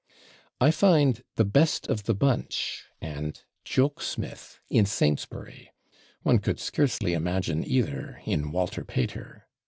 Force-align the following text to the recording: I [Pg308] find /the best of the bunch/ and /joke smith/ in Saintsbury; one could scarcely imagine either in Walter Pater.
I 0.59 0.69
[Pg308] 0.71 0.73
find 0.73 1.23
/the 1.37 1.51
best 1.53 1.87
of 1.87 2.05
the 2.05 2.15
bunch/ 2.15 2.85
and 3.01 3.39
/joke 3.63 4.01
smith/ 4.01 4.59
in 4.67 4.85
Saintsbury; 4.85 5.69
one 6.23 6.39
could 6.39 6.59
scarcely 6.59 7.13
imagine 7.13 7.63
either 7.63 8.19
in 8.25 8.51
Walter 8.51 8.83
Pater. 8.83 9.45